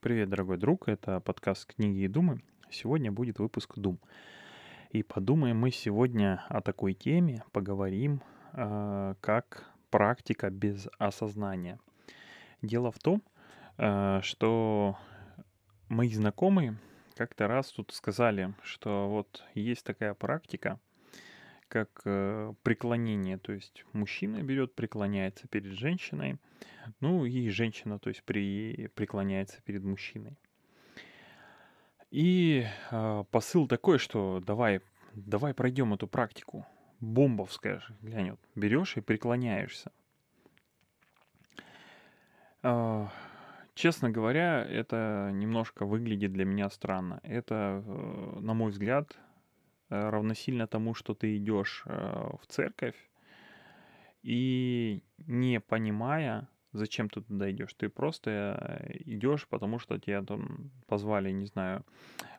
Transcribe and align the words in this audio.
Привет, 0.00 0.28
дорогой 0.28 0.58
друг, 0.58 0.86
это 0.88 1.18
подкаст 1.18 1.74
«Книги 1.74 2.04
и 2.04 2.06
думы». 2.06 2.40
Сегодня 2.70 3.10
будет 3.10 3.40
выпуск 3.40 3.72
«Дум». 3.76 3.98
И 4.90 5.02
подумаем 5.02 5.58
мы 5.58 5.72
сегодня 5.72 6.44
о 6.48 6.60
такой 6.60 6.94
теме, 6.94 7.42
поговорим, 7.50 8.22
э, 8.52 9.16
как 9.20 9.68
практика 9.90 10.50
без 10.50 10.86
осознания. 10.98 11.80
Дело 12.62 12.92
в 12.92 13.00
том, 13.00 13.24
э, 13.76 14.20
что 14.22 14.96
мои 15.88 16.10
знакомые 16.10 16.76
как-то 17.16 17.48
раз 17.48 17.72
тут 17.72 17.90
сказали, 17.90 18.54
что 18.62 19.08
вот 19.08 19.42
есть 19.54 19.82
такая 19.82 20.14
практика, 20.14 20.78
как 21.68 22.02
э, 22.04 22.52
преклонение, 22.62 23.38
то 23.38 23.52
есть 23.52 23.84
мужчина 23.92 24.42
берет, 24.42 24.74
преклоняется 24.74 25.46
перед 25.48 25.72
женщиной, 25.72 26.38
ну 27.00 27.24
и 27.24 27.48
женщина, 27.50 27.98
то 27.98 28.08
есть 28.08 28.22
при, 28.24 28.90
преклоняется 28.94 29.60
перед 29.62 29.84
мужчиной. 29.84 30.36
И 32.10 32.66
э, 32.90 33.24
посыл 33.30 33.68
такой, 33.68 33.98
что 33.98 34.42
давай, 34.44 34.80
давай 35.14 35.52
пройдем 35.54 35.92
эту 35.92 36.08
практику. 36.08 36.66
Бомбовская 37.00 37.80
же, 37.80 37.94
глянь, 38.02 38.30
вот, 38.30 38.40
берешь 38.54 38.96
и 38.96 39.00
преклоняешься. 39.00 39.92
Э, 42.62 43.06
честно 43.74 44.10
говоря, 44.10 44.64
это 44.64 45.30
немножко 45.32 45.84
выглядит 45.84 46.32
для 46.32 46.44
меня 46.44 46.70
странно. 46.70 47.20
Это, 47.22 47.82
э, 47.86 48.38
на 48.40 48.54
мой 48.54 48.70
взгляд, 48.70 49.16
равносильно 49.88 50.66
тому, 50.66 50.94
что 50.94 51.14
ты 51.14 51.36
идешь 51.36 51.82
э, 51.86 52.30
в 52.40 52.46
церковь 52.46 52.96
и 54.22 55.02
не 55.26 55.60
понимая, 55.60 56.48
зачем 56.72 57.08
ты 57.08 57.22
туда 57.22 57.50
идешь. 57.50 57.74
Ты 57.74 57.88
просто 57.88 58.80
э, 58.90 58.98
идешь, 59.04 59.46
потому 59.48 59.78
что 59.78 59.98
тебя 59.98 60.22
там 60.22 60.70
позвали, 60.86 61.30
не 61.30 61.46
знаю, 61.46 61.84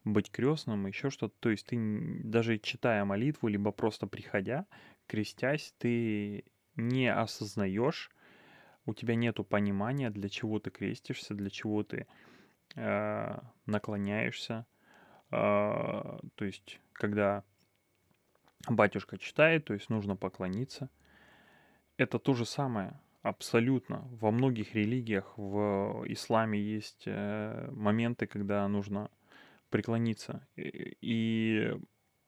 быть 0.04 0.31
крестным, 0.31 0.88
еще 0.88 1.10
что-то. 1.10 1.35
То 1.40 1.49
есть 1.49 1.68
ты 1.68 1.77
даже 2.23 2.57
читая 2.60 3.05
молитву, 3.05 3.48
либо 3.48 3.71
просто 3.71 4.07
приходя, 4.07 4.66
крестясь, 5.07 5.73
ты 5.77 6.43
не 6.76 7.12
осознаешь, 7.12 8.12
у 8.85 8.93
тебя 8.93 9.16
нету 9.16 9.43
понимания, 9.43 10.10
для 10.10 10.29
чего 10.29 10.60
ты 10.60 10.70
крестишься, 10.71 11.34
для 11.34 11.49
чего 11.49 11.84
ты 11.84 12.07
э, 12.76 13.40
наклоняешься. 13.66 14.66
Э, 15.32 16.20
то 16.35 16.45
есть, 16.45 16.79
когда 16.93 17.43
батюшка 18.68 19.18
читает, 19.18 19.65
то 19.65 19.74
есть 19.74 19.90
нужно 19.90 20.15
поклониться. 20.15 20.90
Это 21.98 22.20
то 22.20 22.34
же 22.34 22.46
самое 22.46 22.99
Абсолютно. 23.21 24.07
Во 24.21 24.32
многих 24.32 24.76
религиях, 24.76 25.34
в 25.38 26.05
исламе 26.07 26.57
есть 26.57 27.04
э, 27.05 27.70
моменты, 27.71 28.27
когда 28.27 28.66
нужно 28.70 29.12
преклониться. 29.70 30.48
И, 30.55 31.76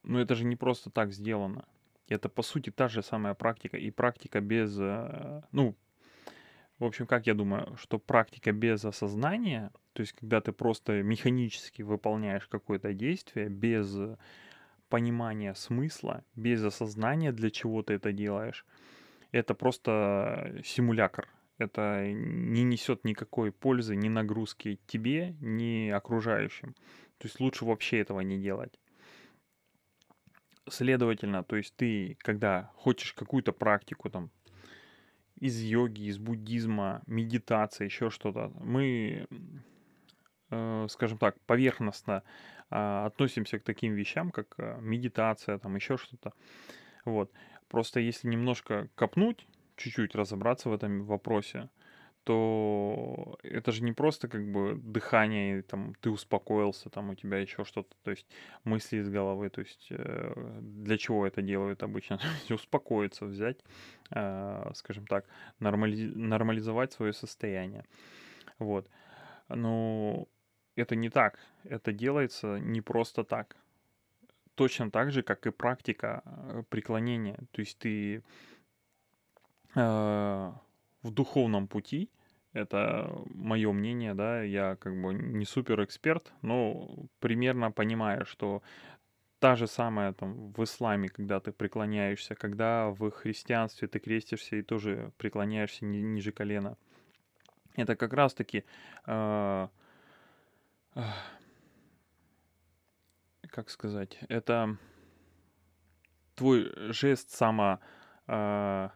ну, 0.03 0.19
это 0.19 0.35
же 0.35 0.43
не 0.43 0.57
просто 0.57 0.89
так 0.89 1.13
сделано. 1.13 1.65
Это, 2.09 2.27
по 2.27 2.41
сути, 2.41 2.71
та 2.71 2.89
же 2.89 3.03
самая 3.03 3.35
практика. 3.35 3.77
И 3.77 3.89
практика 3.89 4.41
без... 4.41 4.77
Э, 4.77 5.43
ну, 5.53 5.77
в 6.77 6.83
общем, 6.83 7.07
как 7.07 7.25
я 7.25 7.35
думаю, 7.35 7.77
что 7.77 7.97
практика 7.97 8.51
без 8.51 8.83
осознания, 8.83 9.71
то 9.93 10.01
есть 10.01 10.11
когда 10.11 10.41
ты 10.41 10.51
просто 10.51 11.03
механически 11.03 11.83
выполняешь 11.83 12.47
какое-то 12.47 12.93
действие 12.93 13.47
без 13.47 13.97
понимания 14.91 15.55
смысла, 15.55 16.23
без 16.35 16.63
осознания, 16.63 17.31
для 17.31 17.49
чего 17.49 17.81
ты 17.81 17.93
это 17.93 18.11
делаешь, 18.11 18.65
это 19.31 19.55
просто 19.55 20.61
симулятор. 20.63 21.27
Это 21.57 22.11
не 22.11 22.63
несет 22.63 23.05
никакой 23.05 23.51
пользы, 23.51 23.95
ни 23.95 24.09
нагрузки 24.09 24.79
тебе, 24.87 25.35
ни 25.39 25.89
окружающим. 25.89 26.73
То 27.17 27.27
есть 27.27 27.39
лучше 27.39 27.65
вообще 27.65 27.99
этого 27.99 28.21
не 28.21 28.39
делать. 28.39 28.79
Следовательно, 30.69 31.43
то 31.43 31.55
есть 31.55 31.75
ты, 31.75 32.17
когда 32.19 32.71
хочешь 32.75 33.13
какую-то 33.13 33.51
практику 33.53 34.09
там 34.09 34.31
из 35.39 35.61
йоги, 35.61 36.09
из 36.09 36.17
буддизма, 36.17 37.01
медитации, 37.07 37.85
еще 37.85 38.09
что-то, 38.09 38.51
мы, 38.59 39.27
скажем 40.89 41.17
так, 41.17 41.39
поверхностно 41.41 42.23
э, 42.69 43.05
относимся 43.05 43.59
к 43.59 43.63
таким 43.63 43.93
вещам, 43.93 44.31
как 44.31 44.55
э, 44.57 44.77
медитация, 44.81 45.57
там 45.57 45.75
еще 45.75 45.97
что-то. 45.97 46.33
Вот. 47.05 47.31
Просто 47.67 47.99
если 47.99 48.27
немножко 48.27 48.89
копнуть, 48.95 49.47
чуть-чуть 49.77 50.15
разобраться 50.15 50.69
в 50.69 50.73
этом 50.73 51.03
вопросе, 51.05 51.69
то 52.23 53.37
это 53.41 53.71
же 53.71 53.83
не 53.83 53.93
просто 53.93 54.27
как 54.27 54.51
бы 54.51 54.75
дыхание, 54.75 55.63
там 55.63 55.95
ты 56.01 56.11
успокоился, 56.11 56.89
там 56.89 57.09
у 57.09 57.15
тебя 57.15 57.39
еще 57.39 57.63
что-то, 57.63 57.95
то 58.03 58.11
есть 58.11 58.27
мысли 58.63 58.97
из 58.97 59.09
головы, 59.09 59.49
то 59.49 59.61
есть 59.61 59.87
э, 59.89 60.59
для 60.61 60.97
чего 60.97 61.25
это 61.25 61.41
делают 61.41 61.81
обычно? 61.81 62.19
успокоиться, 62.49 63.25
взять, 63.25 63.57
э, 64.11 64.71
скажем 64.75 65.07
так, 65.07 65.25
нормали- 65.59 66.13
нормализовать 66.13 66.93
свое 66.93 67.13
состояние. 67.13 67.85
Вот. 68.59 68.87
Но 69.49 70.27
это 70.75 70.95
не 70.95 71.09
так. 71.09 71.39
Это 71.63 71.91
делается 71.91 72.59
не 72.59 72.81
просто 72.81 73.23
так 73.23 73.57
точно 74.55 74.91
так 74.91 75.11
же, 75.11 75.23
как 75.23 75.47
и 75.47 75.51
практика 75.51 76.21
э, 76.25 76.63
преклонения. 76.69 77.39
То 77.51 77.61
есть 77.61 77.77
ты 77.79 78.23
э, 79.75 80.51
в 81.03 81.11
духовном 81.11 81.67
пути, 81.67 82.09
это 82.53 83.09
мое 83.33 83.71
мнение, 83.71 84.13
да, 84.13 84.43
я 84.43 84.75
как 84.75 84.93
бы 85.01 85.13
не 85.13 85.45
супер 85.45 85.83
эксперт, 85.83 86.33
но 86.41 87.07
примерно 87.19 87.71
понимаю, 87.71 88.25
что 88.25 88.61
та 89.39 89.55
же 89.55 89.67
самая 89.67 90.13
там 90.13 90.51
в 90.51 90.63
исламе, 90.63 91.09
когда 91.09 91.39
ты 91.39 91.51
преклоняешься, 91.51 92.35
когда 92.35 92.89
в 92.89 93.09
христианстве 93.09 93.87
ты 93.87 93.99
крестишься 93.99 94.57
и 94.57 94.61
тоже 94.61 95.11
преклоняешься 95.17 95.85
ни, 95.85 95.97
ниже 95.97 96.31
колена. 96.31 96.77
Это 97.77 97.95
как 97.95 98.13
раз-таки 98.13 98.63
э, 99.07 99.67
как 103.49 103.69
сказать, 103.69 104.17
это 104.29 104.77
твой 106.35 106.71
жест 106.91 107.31
само 107.31 107.79
э, 108.27 108.89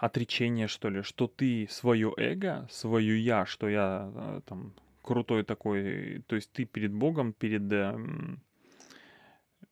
отречение, 0.00 0.68
что 0.68 0.90
ли, 0.90 1.02
что 1.02 1.26
ты 1.26 1.66
свое 1.70 2.12
эго, 2.16 2.66
свое 2.70 3.18
я, 3.18 3.46
что 3.46 3.68
я 3.68 4.10
э, 4.14 4.40
там 4.46 4.74
крутой 5.02 5.44
такой, 5.44 6.22
то 6.26 6.36
есть 6.36 6.52
ты 6.52 6.64
перед 6.64 6.92
Богом, 6.92 7.32
перед 7.32 7.72
э, 7.72 7.98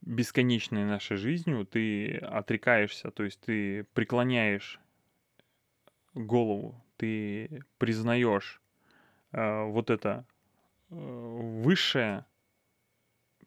бесконечной 0.01 0.85
нашей 0.85 1.17
жизнью, 1.17 1.67
ты 1.67 2.17
отрекаешься, 2.19 3.11
то 3.11 3.23
есть 3.23 3.41
ты 3.41 3.85
преклоняешь 3.95 4.81
голову, 6.15 6.83
ты 6.97 7.63
признаешь 7.79 8.63
э, 9.33 9.65
вот 9.65 9.91
это 9.91 10.27
высшее, 10.95 12.25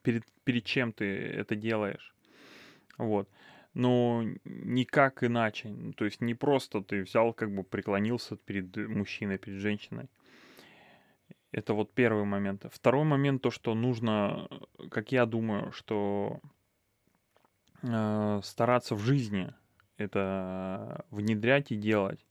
перед, 0.01 0.23
перед 0.43 0.65
чем 0.65 0.93
ты 0.93 1.05
это 1.05 1.55
делаешь. 1.55 2.13
Вот. 2.97 3.29
Но 3.73 4.23
никак 4.43 5.23
иначе. 5.23 5.75
То 5.97 6.05
есть 6.05 6.21
не 6.21 6.33
просто 6.33 6.81
ты 6.81 7.03
взял, 7.03 7.33
как 7.33 7.53
бы 7.53 7.63
преклонился 7.63 8.35
перед 8.35 8.75
мужчиной, 8.75 9.37
перед 9.37 9.59
женщиной. 9.59 10.09
Это 11.51 11.73
вот 11.73 11.93
первый 11.93 12.25
момент. 12.25 12.65
Второй 12.71 13.03
момент 13.03 13.41
то, 13.41 13.51
что 13.51 13.73
нужно, 13.75 14.47
как 14.89 15.11
я 15.11 15.25
думаю, 15.25 15.71
что 15.71 16.39
э, 17.83 18.41
стараться 18.43 18.95
в 18.95 18.99
жизни 18.99 19.53
это 19.97 21.05
внедрять 21.09 21.71
и 21.71 21.75
делать. 21.75 22.26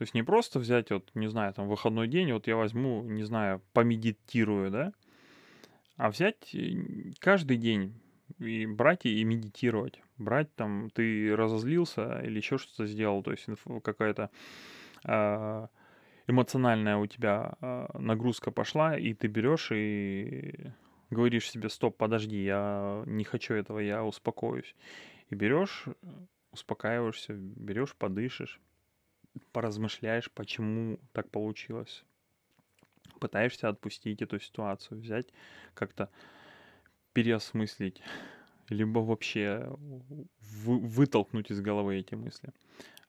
То 0.00 0.04
есть 0.04 0.14
не 0.14 0.22
просто 0.22 0.58
взять, 0.58 0.90
вот, 0.92 1.10
не 1.14 1.28
знаю, 1.28 1.52
там, 1.52 1.68
выходной 1.68 2.08
день, 2.08 2.32
вот 2.32 2.46
я 2.46 2.56
возьму, 2.56 3.02
не 3.02 3.22
знаю, 3.22 3.60
помедитирую, 3.74 4.70
да, 4.70 4.92
а 5.98 6.08
взять 6.08 6.54
э, 6.54 7.12
каждый 7.18 7.58
день 7.58 8.00
и 8.38 8.64
брать 8.64 9.04
и 9.04 9.22
медитировать. 9.24 10.00
Брать 10.16 10.54
там, 10.54 10.88
ты 10.88 11.36
разозлился 11.36 12.18
или 12.20 12.38
еще 12.38 12.56
что-то 12.56 12.86
сделал, 12.86 13.22
то 13.22 13.32
есть 13.32 13.44
какая-то 13.84 14.30
э, 15.04 15.66
эмоциональная 16.26 16.96
у 16.96 17.04
тебя 17.04 17.58
э, 17.60 17.88
нагрузка 17.98 18.50
пошла, 18.50 18.96
и 18.96 19.12
ты 19.12 19.26
берешь 19.26 19.70
и 19.70 20.72
говоришь 21.10 21.50
себе, 21.50 21.68
стоп, 21.68 21.98
подожди, 21.98 22.42
я 22.42 23.02
не 23.04 23.24
хочу 23.24 23.52
этого, 23.52 23.80
я 23.80 24.02
успокоюсь. 24.02 24.74
И 25.28 25.34
берешь, 25.34 25.84
успокаиваешься, 26.52 27.34
берешь, 27.34 27.94
подышишь, 27.94 28.62
поразмышляешь, 29.52 30.30
почему 30.30 30.98
так 31.12 31.30
получилось 31.30 32.04
пытаешься 33.20 33.68
отпустить 33.68 34.22
эту 34.22 34.40
ситуацию, 34.40 35.00
взять, 35.00 35.28
как-то 35.74 36.10
переосмыслить, 37.12 38.02
либо 38.68 38.98
вообще 39.00 39.66
вы, 40.40 40.78
вытолкнуть 40.78 41.50
из 41.50 41.60
головы 41.60 41.98
эти 41.98 42.14
мысли. 42.14 42.52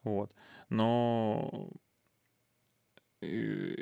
Вот. 0.04 0.32
Но 0.70 1.70
э, 3.22 3.76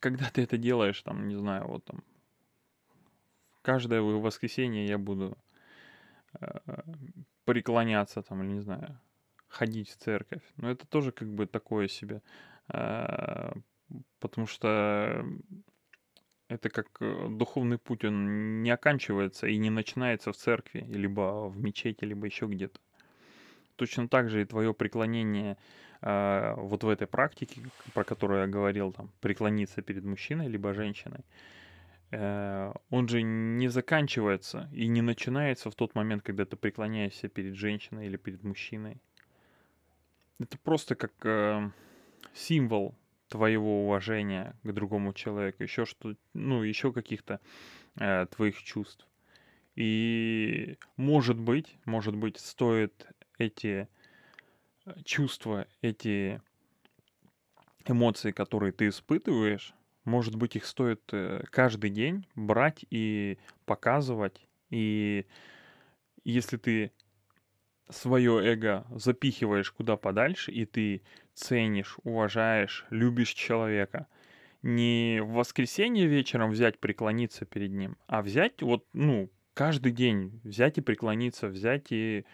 когда 0.00 0.30
ты 0.30 0.42
это 0.42 0.56
делаешь, 0.56 1.02
там, 1.02 1.28
не 1.28 1.36
знаю, 1.36 1.66
вот 1.68 1.84
там, 1.84 2.04
каждое 3.62 4.00
воскресенье 4.00 4.86
я 4.86 4.98
буду 4.98 5.36
э, 6.40 6.58
преклоняться, 7.44 8.22
там, 8.22 8.42
или 8.42 8.52
не 8.52 8.60
знаю, 8.60 9.00
ходить 9.48 9.90
в 9.90 9.96
церковь. 9.96 10.42
Но 10.56 10.70
это 10.70 10.86
тоже 10.86 11.12
как 11.12 11.32
бы 11.32 11.46
такое 11.46 11.88
себе. 11.88 12.22
Э, 12.72 13.52
потому 14.20 14.46
что 14.46 15.24
это 16.48 16.68
как 16.68 16.86
э, 17.00 17.28
духовный 17.30 17.78
путь, 17.78 18.04
он 18.04 18.62
не 18.62 18.70
оканчивается 18.70 19.46
и 19.46 19.56
не 19.58 19.70
начинается 19.70 20.32
в 20.32 20.36
церкви, 20.36 20.86
либо 20.88 21.48
в 21.48 21.58
мечети, 21.58 22.04
либо 22.04 22.26
еще 22.26 22.46
где-то. 22.46 22.80
Точно 23.76 24.08
так 24.08 24.30
же 24.30 24.42
и 24.42 24.44
твое 24.44 24.72
преклонение 24.72 25.56
э, 26.02 26.54
вот 26.56 26.84
в 26.84 26.88
этой 26.88 27.06
практике, 27.06 27.62
про 27.94 28.04
которую 28.04 28.40
я 28.40 28.46
говорил, 28.46 28.92
там, 28.92 29.10
преклониться 29.20 29.82
перед 29.82 30.04
мужчиной 30.04 30.48
либо 30.48 30.72
женщиной, 30.72 31.24
э, 32.12 32.72
он 32.90 33.08
же 33.08 33.22
не 33.22 33.68
заканчивается 33.68 34.70
и 34.72 34.86
не 34.86 35.02
начинается 35.02 35.70
в 35.70 35.74
тот 35.74 35.94
момент, 35.94 36.22
когда 36.22 36.44
ты 36.44 36.56
преклоняешься 36.56 37.28
перед 37.28 37.54
женщиной 37.56 38.06
или 38.06 38.16
перед 38.16 38.44
мужчиной. 38.44 39.00
Это 40.38 40.58
просто 40.58 40.94
как 40.94 41.12
э, 41.24 41.70
символ 42.34 42.94
твоего 43.28 43.84
уважения 43.84 44.54
к 44.62 44.72
другому 44.72 45.12
человеку, 45.12 45.62
еще 45.62 45.84
что, 45.86 46.14
ну, 46.34 46.62
еще 46.62 46.92
каких-то 46.92 47.40
э, 47.98 48.26
твоих 48.26 48.62
чувств. 48.62 49.06
И 49.74 50.78
может 50.96 51.38
быть, 51.38 51.76
может 51.84 52.16
быть, 52.16 52.38
стоит 52.38 53.06
эти 53.38 53.88
э, 54.84 54.94
чувства, 55.04 55.66
эти 55.82 56.40
эмоции, 57.86 58.32
которые 58.32 58.72
ты 58.72 58.88
испытываешь, 58.88 59.74
может 60.04 60.36
быть, 60.36 60.56
их 60.56 60.64
стоит 60.66 61.02
э, 61.12 61.42
каждый 61.50 61.90
день 61.90 62.26
брать 62.36 62.84
и 62.90 63.38
показывать. 63.64 64.46
И 64.70 65.26
если 66.24 66.56
ты 66.56 66.92
свое 67.88 68.44
эго 68.44 68.86
запихиваешь 68.90 69.70
куда 69.70 69.96
подальше, 69.96 70.52
и 70.52 70.64
ты 70.64 71.02
ценишь, 71.34 71.96
уважаешь, 72.02 72.84
любишь 72.90 73.32
человека, 73.34 74.06
не 74.62 75.20
в 75.22 75.32
воскресенье 75.32 76.06
вечером 76.06 76.50
взять, 76.50 76.78
преклониться 76.78 77.44
перед 77.44 77.70
ним, 77.70 77.96
а 78.06 78.22
взять 78.22 78.62
вот, 78.62 78.84
ну, 78.92 79.30
каждый 79.54 79.92
день 79.92 80.40
взять 80.44 80.78
и 80.78 80.80
преклониться, 80.80 81.48
взять 81.48 81.86
и 81.90 82.24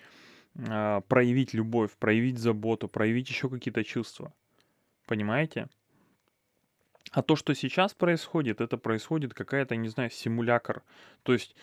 э, 0.55 1.01
проявить 1.09 1.55
любовь, 1.55 1.93
проявить 1.99 2.39
заботу, 2.39 2.89
проявить 2.89 3.29
еще 3.29 3.49
какие-то 3.49 3.85
чувства. 3.85 4.33
Понимаете? 5.07 5.69
А 7.11 7.23
то, 7.23 7.37
что 7.37 7.55
сейчас 7.55 7.93
происходит, 7.93 8.61
это 8.61 8.79
происходит 8.79 9.35
какая-то, 9.35 9.77
не 9.77 9.89
знаю, 9.89 10.11
симулякр. 10.11 10.83
То 11.23 11.35
есть 11.35 11.55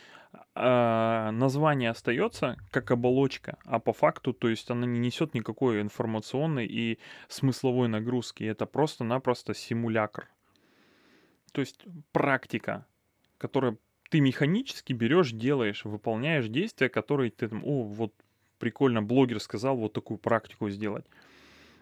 э, 0.56 1.30
название 1.32 1.90
остается 1.90 2.58
как 2.72 2.92
оболочка, 2.92 3.58
а 3.66 3.80
по 3.80 3.94
факту, 3.94 4.34
то 4.34 4.50
есть 4.50 4.70
она 4.70 4.86
не 4.86 5.00
несет 5.00 5.34
никакой 5.34 5.82
информационной 5.82 6.68
и 6.68 7.00
смысловой 7.28 7.88
нагрузки. 7.88 8.44
Это 8.44 8.66
просто-напросто 8.66 9.54
симулякр. 9.54 10.30
То 11.52 11.62
есть 11.62 11.86
практика, 12.12 12.86
которая 13.38 13.78
ты 14.10 14.22
механически 14.22 14.94
берешь, 14.94 15.32
делаешь, 15.32 15.86
выполняешь 15.86 16.48
действия, 16.48 16.90
которые 16.90 17.32
ты 17.32 17.48
там, 17.48 17.64
о, 17.64 17.84
вот 17.84 18.14
прикольно, 18.58 19.02
блогер 19.02 19.40
сказал 19.40 19.78
вот 19.78 19.94
такую 19.94 20.18
практику 20.18 20.70
сделать. 20.70 21.06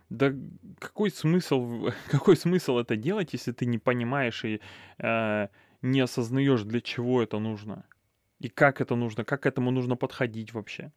Да 0.10 0.34
какой 0.80 1.10
смысл, 1.12 1.90
какой 2.12 2.38
смысл 2.38 2.78
это 2.78 2.96
делать, 2.96 3.34
если 3.34 3.52
ты 3.52 3.66
не 3.66 3.78
понимаешь 3.78 4.46
и 4.46 4.62
э, 5.00 5.48
не 5.82 6.00
осознаешь, 6.00 6.64
для 6.64 6.82
чего 6.82 7.22
это 7.22 7.40
нужно? 7.40 7.86
И 8.40 8.50
как 8.50 8.82
это 8.82 8.96
нужно, 8.96 9.24
как 9.24 9.44
к 9.44 9.46
этому 9.46 9.72
нужно 9.72 9.96
подходить 9.96 10.54
вообще? 10.54 10.92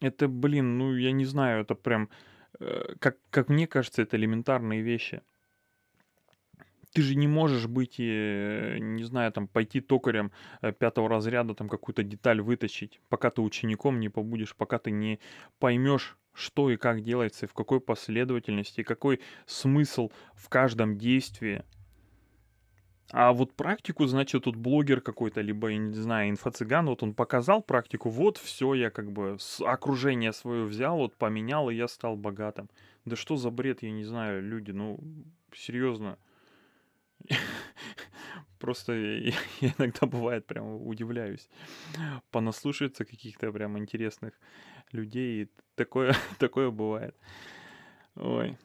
Это, 0.00 0.28
блин, 0.28 0.78
ну 0.78 0.94
я 0.94 1.12
не 1.12 1.24
знаю, 1.24 1.62
это 1.62 1.74
прям, 1.74 2.08
э, 2.60 2.94
как, 3.00 3.18
как 3.30 3.48
мне 3.48 3.66
кажется, 3.66 4.02
это 4.02 4.16
элементарные 4.16 4.80
вещи. 4.80 5.22
Ты 6.94 7.02
же 7.02 7.16
не 7.16 7.28
можешь 7.28 7.66
быть, 7.66 7.96
э, 7.98 8.78
не 8.80 9.04
знаю, 9.04 9.32
там, 9.32 9.48
пойти 9.48 9.80
токарем 9.80 10.32
э, 10.62 10.72
пятого 10.72 11.08
разряда, 11.08 11.54
там, 11.54 11.68
какую-то 11.68 12.02
деталь 12.02 12.40
вытащить, 12.40 13.00
пока 13.08 13.30
ты 13.30 13.42
учеником 13.42 14.00
не 14.00 14.08
побудешь, 14.08 14.56
пока 14.56 14.78
ты 14.78 14.90
не 14.90 15.20
поймешь, 15.58 16.16
что 16.32 16.70
и 16.70 16.76
как 16.76 17.02
делается, 17.02 17.46
и 17.46 17.48
в 17.48 17.52
какой 17.52 17.80
последовательности, 17.80 18.80
и 18.80 18.84
какой 18.84 19.20
смысл 19.46 20.10
в 20.34 20.48
каждом 20.48 20.96
действии. 20.96 21.64
А 23.10 23.32
вот 23.32 23.54
практику, 23.54 24.06
значит, 24.06 24.44
тут 24.44 24.56
блогер 24.56 25.00
какой-то, 25.00 25.40
либо, 25.40 25.68
я 25.68 25.78
не 25.78 25.94
знаю, 25.94 26.30
инфо-цыган, 26.30 26.86
вот 26.86 27.02
он 27.02 27.14
показал 27.14 27.62
практику, 27.62 28.10
вот 28.10 28.36
все, 28.36 28.74
я 28.74 28.90
как 28.90 29.10
бы 29.10 29.36
с 29.38 29.64
окружение 29.64 30.32
свое 30.32 30.64
взял, 30.64 30.98
вот 30.98 31.16
поменял, 31.16 31.70
и 31.70 31.74
я 31.74 31.88
стал 31.88 32.16
богатым. 32.16 32.68
Да 33.06 33.16
что 33.16 33.36
за 33.36 33.50
бред, 33.50 33.82
я 33.82 33.90
не 33.90 34.04
знаю, 34.04 34.42
люди, 34.42 34.72
ну, 34.72 35.00
серьезно. 35.54 36.18
Просто 38.58 38.92
я 38.92 39.34
иногда 39.60 40.06
бывает 40.06 40.46
прям 40.46 40.86
удивляюсь. 40.86 41.48
Понаслушаться 42.30 43.06
каких-то 43.06 43.50
прям 43.52 43.78
интересных 43.78 44.34
людей. 44.92 45.48
Такое, 45.76 46.14
такое 46.38 46.70
бывает. 46.70 47.16
Ой. 48.16 48.58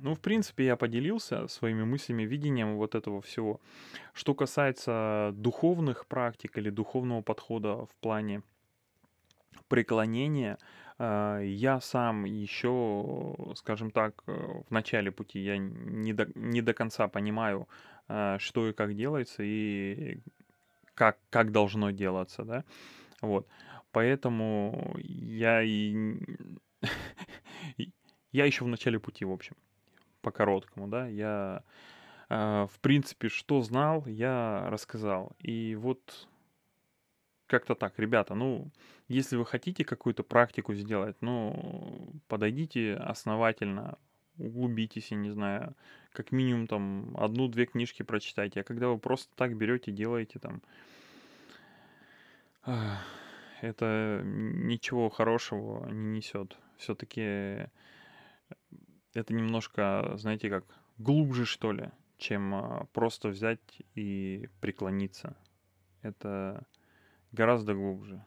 Ну, 0.00 0.14
в 0.14 0.20
принципе, 0.20 0.66
я 0.66 0.76
поделился 0.76 1.48
своими 1.48 1.82
мыслями, 1.82 2.22
видением 2.22 2.76
вот 2.76 2.94
этого 2.94 3.20
всего. 3.20 3.60
Что 4.12 4.32
касается 4.34 5.32
духовных 5.34 6.06
практик 6.06 6.56
или 6.58 6.70
духовного 6.70 7.20
подхода 7.22 7.84
в 7.84 7.94
плане 8.00 8.42
преклонения, 9.66 10.58
э, 10.98 11.42
я 11.44 11.80
сам 11.80 12.24
еще, 12.26 13.34
скажем 13.56 13.90
так, 13.90 14.22
э, 14.28 14.62
в 14.68 14.70
начале 14.70 15.10
пути 15.10 15.40
я 15.40 15.58
не 15.58 16.12
до, 16.12 16.28
не 16.36 16.62
до 16.62 16.74
конца 16.74 17.08
понимаю, 17.08 17.68
э, 18.08 18.36
что 18.38 18.68
и 18.68 18.72
как 18.72 18.94
делается 18.94 19.42
и 19.42 20.20
как, 20.94 21.18
как 21.30 21.50
должно 21.50 21.90
делаться, 21.90 22.44
да, 22.44 22.64
вот. 23.20 23.48
Поэтому 23.90 24.94
я 24.98 25.62
и... 25.62 26.18
я 28.32 28.44
еще 28.44 28.64
в 28.64 28.68
начале 28.68 29.00
пути, 29.00 29.24
в 29.24 29.32
общем, 29.32 29.56
по 30.28 30.32
короткому, 30.32 30.88
да, 30.88 31.06
я, 31.06 31.62
э, 32.28 32.66
в 32.70 32.80
принципе, 32.80 33.28
что 33.28 33.62
знал, 33.62 34.04
я 34.06 34.66
рассказал. 34.68 35.32
И 35.38 35.74
вот 35.74 36.28
как-то 37.46 37.74
так, 37.74 37.98
ребята, 37.98 38.34
ну, 38.34 38.70
если 39.08 39.36
вы 39.36 39.46
хотите 39.46 39.86
какую-то 39.86 40.22
практику 40.22 40.74
сделать, 40.74 41.16
ну, 41.22 42.12
подойдите 42.28 42.94
основательно, 42.96 43.96
углубитесь, 44.36 45.12
я 45.12 45.16
не 45.16 45.30
знаю, 45.30 45.74
как 46.12 46.30
минимум 46.30 46.66
там 46.66 47.16
одну-две 47.16 47.64
книжки 47.64 48.02
прочитайте. 48.02 48.60
А 48.60 48.64
когда 48.64 48.88
вы 48.88 48.98
просто 48.98 49.34
так 49.34 49.56
берете, 49.56 49.92
делаете 49.92 50.38
там 50.38 50.60
это 53.62 54.20
ничего 54.24 55.08
хорошего 55.08 55.88
не 55.90 56.18
несет. 56.18 56.58
Все-таки 56.76 57.70
это 59.18 59.34
немножко, 59.34 60.14
знаете, 60.16 60.48
как 60.48 60.64
глубже, 60.98 61.44
что 61.44 61.72
ли, 61.72 61.90
чем 62.18 62.54
а, 62.54 62.86
просто 62.92 63.28
взять 63.28 63.82
и 63.94 64.48
преклониться. 64.60 65.36
Это 66.02 66.66
гораздо 67.32 67.74
глубже. 67.74 68.24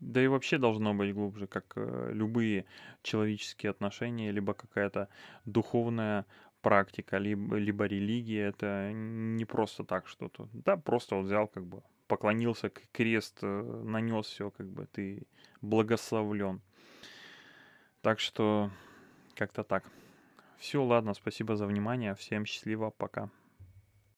Да 0.00 0.22
и 0.22 0.28
вообще 0.28 0.58
должно 0.58 0.94
быть 0.94 1.12
глубже, 1.12 1.46
как 1.46 1.72
э, 1.76 2.10
любые 2.12 2.66
человеческие 3.02 3.70
отношения, 3.70 4.30
либо 4.30 4.54
какая-то 4.54 5.08
духовная 5.44 6.24
практика, 6.62 7.18
либо, 7.18 7.56
либо 7.56 7.84
религия. 7.84 8.46
Это 8.46 8.92
не 8.92 9.44
просто 9.44 9.84
так 9.84 10.06
что-то. 10.06 10.48
Да, 10.52 10.76
просто 10.76 11.16
вот 11.16 11.24
взял 11.24 11.48
как 11.48 11.66
бы 11.66 11.82
поклонился, 12.06 12.70
крест 12.70 13.38
э, 13.42 13.82
нанес, 13.84 14.24
все, 14.24 14.50
как 14.50 14.68
бы 14.70 14.86
ты 14.86 15.26
благословлен. 15.60 16.62
Так 18.00 18.20
что 18.20 18.70
как-то 19.38 19.62
так. 19.62 19.84
Все, 20.58 20.82
ладно, 20.82 21.14
спасибо 21.14 21.56
за 21.56 21.66
внимание. 21.66 22.14
Всем 22.14 22.44
счастливо, 22.44 22.90
пока. 22.90 23.30